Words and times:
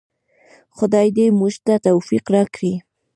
خدای 0.77 1.07
دې 1.17 1.25
موږ 1.39 1.53
ته 1.65 1.73
توفیق 1.85 2.25
راکړي 2.35 2.73